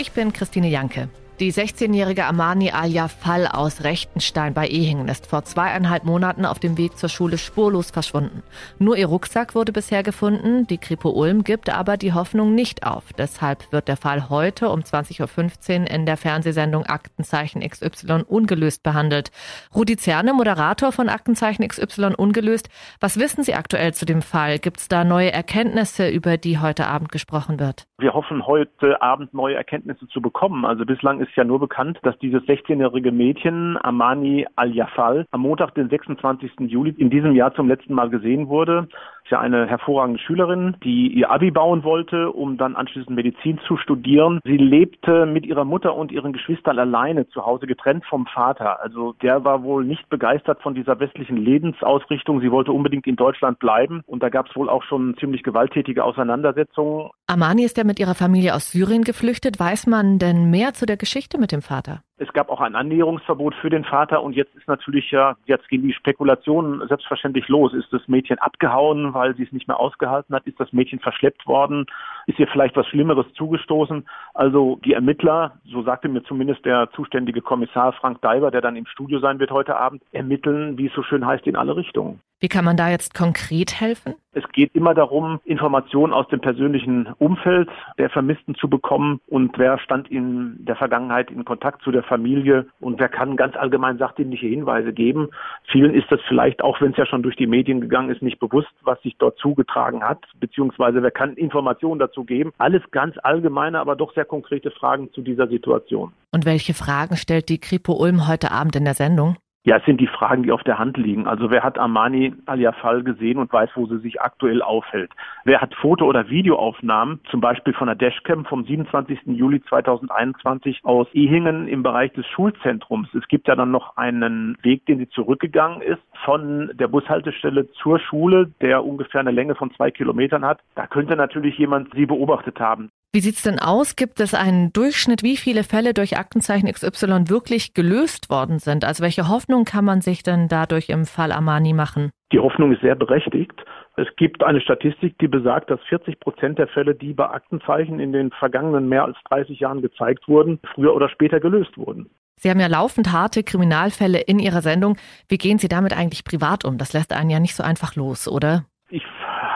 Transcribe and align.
Ich 0.00 0.12
bin 0.12 0.32
Christine 0.32 0.68
Janke. 0.68 1.08
Die 1.40 1.52
16-jährige 1.52 2.26
Amani 2.26 2.72
Alia 2.72 3.06
Fall 3.06 3.46
aus 3.46 3.84
Rechtenstein 3.84 4.54
bei 4.54 4.66
Ehingen 4.66 5.06
ist 5.06 5.28
vor 5.28 5.44
zweieinhalb 5.44 6.02
Monaten 6.02 6.44
auf 6.44 6.58
dem 6.58 6.76
Weg 6.76 6.98
zur 6.98 7.08
Schule 7.08 7.38
spurlos 7.38 7.92
verschwunden. 7.92 8.42
Nur 8.80 8.96
ihr 8.96 9.06
Rucksack 9.06 9.54
wurde 9.54 9.70
bisher 9.70 10.02
gefunden. 10.02 10.66
Die 10.66 10.78
Kripo 10.78 11.10
Ulm 11.10 11.44
gibt 11.44 11.70
aber 11.72 11.96
die 11.96 12.12
Hoffnung 12.12 12.56
nicht 12.56 12.84
auf. 12.84 13.12
Deshalb 13.12 13.70
wird 13.70 13.86
der 13.86 13.96
Fall 13.96 14.30
heute 14.30 14.70
um 14.70 14.80
20.15 14.80 15.82
Uhr 15.82 15.90
in 15.92 16.06
der 16.06 16.16
Fernsehsendung 16.16 16.86
Aktenzeichen 16.86 17.60
XY 17.60 18.24
ungelöst 18.26 18.82
behandelt. 18.82 19.30
Rudi 19.72 19.96
Zerne, 19.96 20.34
Moderator 20.34 20.90
von 20.90 21.08
Aktenzeichen 21.08 21.68
XY 21.68 22.14
ungelöst. 22.16 22.68
Was 22.98 23.16
wissen 23.20 23.44
Sie 23.44 23.54
aktuell 23.54 23.94
zu 23.94 24.06
dem 24.06 24.22
Fall? 24.22 24.58
Gibt 24.58 24.78
es 24.78 24.88
da 24.88 25.04
neue 25.04 25.30
Erkenntnisse, 25.30 26.08
über 26.08 26.36
die 26.36 26.58
heute 26.58 26.88
Abend 26.88 27.12
gesprochen 27.12 27.60
wird? 27.60 27.86
Wir 27.98 28.14
hoffen 28.14 28.44
heute 28.44 29.00
Abend 29.00 29.34
neue 29.34 29.54
Erkenntnisse 29.54 30.08
zu 30.08 30.20
bekommen. 30.20 30.64
Also 30.64 30.84
bislang 30.84 31.20
ist 31.20 31.27
ist 31.28 31.36
ja 31.36 31.44
nur 31.44 31.60
bekannt, 31.60 31.98
dass 32.02 32.18
dieses 32.18 32.42
16-jährige 32.44 33.12
Mädchen 33.12 33.78
Amani 33.82 34.46
Al-Yafal 34.56 35.26
am 35.30 35.42
Montag, 35.42 35.74
den 35.74 35.88
26. 35.88 36.52
Juli 36.60 36.90
in 36.90 37.10
diesem 37.10 37.34
Jahr 37.34 37.54
zum 37.54 37.68
letzten 37.68 37.94
Mal 37.94 38.10
gesehen 38.10 38.48
wurde. 38.48 38.88
Ist 39.28 39.32
ja 39.32 39.40
eine 39.40 39.66
hervorragende 39.66 40.18
Schülerin, 40.18 40.74
die 40.82 41.08
ihr 41.08 41.30
Abi 41.30 41.50
bauen 41.50 41.84
wollte, 41.84 42.32
um 42.32 42.56
dann 42.56 42.76
anschließend 42.76 43.14
Medizin 43.14 43.60
zu 43.68 43.76
studieren. 43.76 44.40
Sie 44.42 44.56
lebte 44.56 45.26
mit 45.26 45.44
ihrer 45.44 45.66
Mutter 45.66 45.94
und 45.94 46.10
ihren 46.10 46.32
Geschwistern 46.32 46.78
alleine 46.78 47.28
zu 47.28 47.44
Hause, 47.44 47.66
getrennt 47.66 48.06
vom 48.06 48.24
Vater. 48.24 48.82
Also 48.82 49.12
der 49.20 49.44
war 49.44 49.62
wohl 49.64 49.84
nicht 49.84 50.08
begeistert 50.08 50.62
von 50.62 50.74
dieser 50.74 50.98
westlichen 50.98 51.36
Lebensausrichtung. 51.36 52.40
Sie 52.40 52.50
wollte 52.50 52.72
unbedingt 52.72 53.06
in 53.06 53.16
Deutschland 53.16 53.58
bleiben 53.58 54.00
und 54.06 54.22
da 54.22 54.30
gab 54.30 54.48
es 54.48 54.56
wohl 54.56 54.70
auch 54.70 54.82
schon 54.84 55.14
ziemlich 55.20 55.42
gewalttätige 55.42 56.04
Auseinandersetzungen. 56.04 57.10
Amani 57.26 57.64
ist 57.64 57.76
ja 57.76 57.84
mit 57.84 58.00
ihrer 58.00 58.14
Familie 58.14 58.54
aus 58.54 58.72
Syrien 58.72 59.04
geflüchtet. 59.04 59.60
Weiß 59.60 59.86
man 59.86 60.18
denn 60.18 60.48
mehr 60.48 60.72
zu 60.72 60.86
der 60.86 60.96
Geschichte 60.96 61.36
mit 61.36 61.52
dem 61.52 61.60
Vater? 61.60 62.00
Es 62.18 62.32
gab 62.32 62.50
auch 62.50 62.60
ein 62.60 62.74
Annäherungsverbot 62.74 63.54
für 63.54 63.70
den 63.70 63.84
Vater 63.84 64.22
und 64.22 64.34
jetzt 64.34 64.54
ist 64.56 64.66
natürlich 64.66 65.10
ja, 65.10 65.36
jetzt 65.46 65.68
gehen 65.68 65.82
die 65.82 65.92
Spekulationen 65.92 66.86
selbstverständlich 66.88 67.46
los. 67.48 67.72
Ist 67.72 67.92
das 67.92 68.06
Mädchen 68.08 68.38
abgehauen, 68.38 69.14
weil 69.14 69.36
sie 69.36 69.44
es 69.44 69.52
nicht 69.52 69.68
mehr 69.68 69.78
ausgehalten 69.78 70.34
hat? 70.34 70.46
Ist 70.46 70.58
das 70.58 70.72
Mädchen 70.72 70.98
verschleppt 70.98 71.46
worden? 71.46 71.86
Ist 72.26 72.38
ihr 72.38 72.48
vielleicht 72.48 72.76
was 72.76 72.86
Schlimmeres 72.88 73.26
zugestoßen? 73.34 74.06
Also 74.34 74.80
die 74.84 74.94
Ermittler, 74.94 75.58
so 75.64 75.82
sagte 75.82 76.08
mir 76.08 76.24
zumindest 76.24 76.64
der 76.64 76.90
zuständige 76.90 77.40
Kommissar 77.40 77.92
Frank 77.92 78.20
Daiber, 78.20 78.50
der 78.50 78.60
dann 78.60 78.76
im 78.76 78.86
Studio 78.86 79.20
sein 79.20 79.38
wird 79.38 79.50
heute 79.50 79.76
Abend, 79.76 80.02
ermitteln, 80.12 80.76
wie 80.76 80.86
es 80.86 80.92
so 80.94 81.02
schön 81.02 81.24
heißt, 81.24 81.46
in 81.46 81.56
alle 81.56 81.76
Richtungen. 81.76 82.20
Wie 82.40 82.48
kann 82.48 82.64
man 82.64 82.76
da 82.76 82.88
jetzt 82.88 83.14
konkret 83.14 83.80
helfen? 83.80 84.14
Es 84.38 84.48
geht 84.52 84.72
immer 84.76 84.94
darum, 84.94 85.40
Informationen 85.44 86.12
aus 86.12 86.28
dem 86.28 86.40
persönlichen 86.40 87.08
Umfeld 87.18 87.68
der 87.98 88.08
Vermissten 88.08 88.54
zu 88.54 88.68
bekommen 88.68 89.20
und 89.26 89.58
wer 89.58 89.80
stand 89.80 90.08
in 90.12 90.64
der 90.64 90.76
Vergangenheit 90.76 91.32
in 91.32 91.44
Kontakt 91.44 91.82
zu 91.82 91.90
der 91.90 92.04
Familie 92.04 92.66
und 92.78 93.00
wer 93.00 93.08
kann 93.08 93.36
ganz 93.36 93.56
allgemein 93.56 93.98
sachdienliche 93.98 94.46
Hinweise 94.46 94.92
geben. 94.92 95.30
Vielen 95.72 95.92
ist 95.92 96.06
das 96.10 96.20
vielleicht, 96.28 96.62
auch 96.62 96.80
wenn 96.80 96.92
es 96.92 96.96
ja 96.96 97.06
schon 97.06 97.24
durch 97.24 97.34
die 97.34 97.48
Medien 97.48 97.80
gegangen 97.80 98.10
ist, 98.10 98.22
nicht 98.22 98.38
bewusst, 98.38 98.70
was 98.82 99.02
sich 99.02 99.16
dort 99.18 99.36
zugetragen 99.38 100.04
hat, 100.04 100.24
beziehungsweise 100.38 101.02
wer 101.02 101.10
kann 101.10 101.34
Informationen 101.34 101.98
dazu 101.98 102.22
geben. 102.22 102.52
Alles 102.58 102.82
ganz 102.92 103.16
allgemeine, 103.24 103.80
aber 103.80 103.96
doch 103.96 104.14
sehr 104.14 104.24
konkrete 104.24 104.70
Fragen 104.70 105.12
zu 105.12 105.20
dieser 105.20 105.48
Situation. 105.48 106.12
Und 106.30 106.46
welche 106.46 106.74
Fragen 106.74 107.16
stellt 107.16 107.48
die 107.48 107.58
Kripo 107.58 107.94
Ulm 107.94 108.28
heute 108.28 108.52
Abend 108.52 108.76
in 108.76 108.84
der 108.84 108.94
Sendung? 108.94 109.36
Ja, 109.64 109.76
es 109.76 109.84
sind 109.84 110.00
die 110.00 110.06
Fragen, 110.06 110.44
die 110.44 110.52
auf 110.52 110.62
der 110.62 110.78
Hand 110.78 110.96
liegen. 110.96 111.26
Also 111.26 111.50
wer 111.50 111.62
hat 111.62 111.78
Armani 111.78 112.32
Al-Jafal 112.46 113.02
gesehen 113.02 113.38
und 113.38 113.52
weiß, 113.52 113.70
wo 113.74 113.86
sie 113.86 113.98
sich 113.98 114.20
aktuell 114.20 114.62
aufhält? 114.62 115.10
Wer 115.44 115.60
hat 115.60 115.74
Foto- 115.74 116.06
oder 116.06 116.30
Videoaufnahmen, 116.30 117.20
zum 117.30 117.40
Beispiel 117.40 117.74
von 117.74 117.86
der 117.88 117.96
Dashcam 117.96 118.44
vom 118.44 118.64
27. 118.64 119.26
Juli 119.26 119.60
2021 119.62 120.80
aus 120.84 121.08
Ehingen 121.12 121.68
im 121.68 121.82
Bereich 121.82 122.12
des 122.12 122.26
Schulzentrums? 122.28 123.12
Es 123.14 123.26
gibt 123.28 123.48
ja 123.48 123.56
dann 123.56 123.70
noch 123.70 123.96
einen 123.96 124.56
Weg, 124.62 124.86
den 124.86 124.98
sie 124.98 125.08
zurückgegangen 125.08 125.82
ist, 125.82 126.02
von 126.24 126.70
der 126.74 126.88
Bushaltestelle 126.88 127.70
zur 127.72 127.98
Schule, 127.98 128.50
der 128.62 128.84
ungefähr 128.84 129.20
eine 129.20 129.32
Länge 129.32 129.54
von 129.54 129.70
zwei 129.72 129.90
Kilometern 129.90 130.44
hat. 130.44 130.60
Da 130.76 130.86
könnte 130.86 131.16
natürlich 131.16 131.58
jemand 131.58 131.92
sie 131.94 132.06
beobachtet 132.06 132.60
haben. 132.60 132.90
Wie 133.10 133.20
sieht's 133.20 133.42
denn 133.42 133.58
aus? 133.58 133.96
Gibt 133.96 134.20
es 134.20 134.34
einen 134.34 134.70
Durchschnitt, 134.74 135.22
wie 135.22 135.38
viele 135.38 135.64
Fälle 135.64 135.94
durch 135.94 136.18
Aktenzeichen 136.18 136.70
XY 136.70 137.30
wirklich 137.30 137.72
gelöst 137.72 138.28
worden 138.28 138.58
sind? 138.58 138.84
Also 138.84 139.02
welche 139.02 139.28
Hoffnung 139.28 139.64
kann 139.64 139.86
man 139.86 140.02
sich 140.02 140.22
denn 140.22 140.48
dadurch 140.48 140.90
im 140.90 141.06
Fall 141.06 141.32
Amani 141.32 141.72
machen? 141.72 142.10
Die 142.32 142.38
Hoffnung 142.38 142.70
ist 142.70 142.82
sehr 142.82 142.96
berechtigt. 142.96 143.54
Es 143.96 144.06
gibt 144.16 144.44
eine 144.44 144.60
Statistik, 144.60 145.18
die 145.18 145.26
besagt, 145.26 145.70
dass 145.70 145.80
40 145.88 146.20
Prozent 146.20 146.58
der 146.58 146.68
Fälle, 146.68 146.94
die 146.94 147.14
bei 147.14 147.30
Aktenzeichen 147.30 147.98
in 147.98 148.12
den 148.12 148.30
vergangenen 148.30 148.90
mehr 148.90 149.04
als 149.04 149.16
30 149.30 149.58
Jahren 149.58 149.80
gezeigt 149.80 150.28
wurden, 150.28 150.60
früher 150.74 150.94
oder 150.94 151.08
später 151.08 151.40
gelöst 151.40 151.78
wurden. 151.78 152.10
Sie 152.36 152.50
haben 152.50 152.60
ja 152.60 152.68
laufend 152.68 153.10
harte 153.10 153.42
Kriminalfälle 153.42 154.20
in 154.20 154.38
Ihrer 154.38 154.60
Sendung. 154.60 154.98
Wie 155.28 155.38
gehen 155.38 155.58
Sie 155.58 155.68
damit 155.68 155.96
eigentlich 155.96 156.24
privat 156.24 156.66
um? 156.66 156.76
Das 156.76 156.92
lässt 156.92 157.14
einen 157.14 157.30
ja 157.30 157.40
nicht 157.40 157.56
so 157.56 157.62
einfach 157.62 157.96
los, 157.96 158.28
oder? 158.28 158.66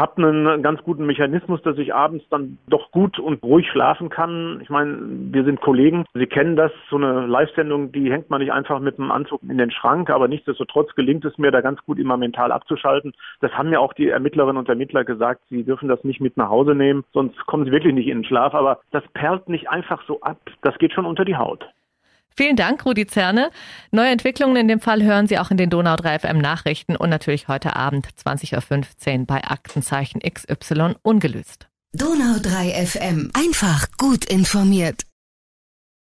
Ich 0.00 0.02
habe 0.02 0.26
einen 0.26 0.62
ganz 0.62 0.82
guten 0.82 1.04
Mechanismus, 1.04 1.60
dass 1.60 1.76
ich 1.76 1.92
abends 1.92 2.24
dann 2.30 2.56
doch 2.68 2.90
gut 2.90 3.18
und 3.18 3.42
ruhig 3.42 3.68
schlafen 3.68 4.08
kann. 4.08 4.58
Ich 4.62 4.70
meine, 4.70 4.96
wir 4.98 5.44
sind 5.44 5.60
Kollegen. 5.60 6.06
Sie 6.14 6.26
kennen 6.26 6.56
das. 6.56 6.72
So 6.88 6.96
eine 6.96 7.26
Live-Sendung, 7.26 7.92
die 7.92 8.10
hängt 8.10 8.30
man 8.30 8.40
nicht 8.40 8.50
einfach 8.50 8.80
mit 8.80 8.96
dem 8.96 9.10
Anzug 9.10 9.42
in 9.42 9.58
den 9.58 9.70
Schrank. 9.70 10.08
Aber 10.08 10.26
nichtsdestotrotz 10.26 10.94
gelingt 10.94 11.26
es 11.26 11.36
mir, 11.36 11.50
da 11.50 11.60
ganz 11.60 11.84
gut 11.84 11.98
immer 11.98 12.16
mental 12.16 12.50
abzuschalten. 12.50 13.12
Das 13.42 13.52
haben 13.52 13.68
mir 13.68 13.78
auch 13.78 13.92
die 13.92 14.08
Ermittlerinnen 14.08 14.56
und 14.56 14.70
Ermittler 14.70 15.04
gesagt. 15.04 15.42
Sie 15.50 15.64
dürfen 15.64 15.86
das 15.86 16.02
nicht 16.02 16.22
mit 16.22 16.38
nach 16.38 16.48
Hause 16.48 16.74
nehmen, 16.74 17.04
sonst 17.12 17.36
kommen 17.44 17.66
sie 17.66 17.70
wirklich 17.70 17.92
nicht 17.92 18.08
in 18.08 18.20
den 18.20 18.24
Schlaf. 18.24 18.54
Aber 18.54 18.80
das 18.92 19.04
perlt 19.12 19.50
nicht 19.50 19.68
einfach 19.68 20.02
so 20.06 20.22
ab. 20.22 20.38
Das 20.62 20.78
geht 20.78 20.94
schon 20.94 21.04
unter 21.04 21.26
die 21.26 21.36
Haut. 21.36 21.68
Vielen 22.40 22.56
Dank, 22.56 22.86
Rudi 22.86 23.06
Zerne. 23.06 23.50
Neue 23.90 24.08
Entwicklungen 24.08 24.56
in 24.56 24.66
dem 24.66 24.80
Fall 24.80 25.02
hören 25.02 25.26
Sie 25.26 25.38
auch 25.38 25.50
in 25.50 25.58
den 25.58 25.68
Donau 25.68 25.96
3 25.96 26.20
FM 26.20 26.38
Nachrichten 26.38 26.96
und 26.96 27.10
natürlich 27.10 27.48
heute 27.48 27.76
Abend 27.76 28.08
20.15 28.08 29.18
Uhr 29.20 29.26
bei 29.26 29.44
Aktenzeichen 29.44 30.22
XY 30.22 30.94
ungelöst. 31.02 31.68
Donau 31.92 32.38
3 32.42 32.86
FM. 32.86 33.30
Einfach 33.34 33.88
gut 33.98 34.24
informiert. 34.24 35.02